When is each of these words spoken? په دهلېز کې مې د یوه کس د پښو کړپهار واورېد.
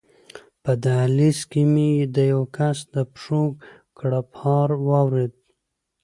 په 0.63 0.71
دهلېز 0.83 1.39
کې 1.51 1.61
مې 1.73 1.91
د 2.15 2.17
یوه 2.31 2.47
کس 2.57 2.77
د 2.93 2.95
پښو 3.13 3.43
کړپهار 3.97 4.69
واورېد. 4.87 5.33